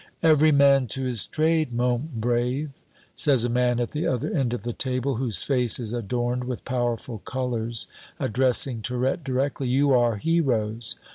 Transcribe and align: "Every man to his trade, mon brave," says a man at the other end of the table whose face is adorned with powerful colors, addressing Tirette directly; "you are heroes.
"Every 0.23 0.51
man 0.51 0.87
to 0.87 1.03
his 1.03 1.27
trade, 1.27 1.71
mon 1.71 2.09
brave," 2.15 2.71
says 3.13 3.43
a 3.43 3.49
man 3.49 3.79
at 3.79 3.91
the 3.91 4.07
other 4.07 4.31
end 4.31 4.51
of 4.51 4.63
the 4.63 4.73
table 4.73 5.17
whose 5.17 5.43
face 5.43 5.79
is 5.79 5.93
adorned 5.93 6.45
with 6.45 6.65
powerful 6.65 7.19
colors, 7.19 7.87
addressing 8.19 8.81
Tirette 8.81 9.23
directly; 9.23 9.67
"you 9.67 9.93
are 9.93 10.15
heroes. 10.15 10.95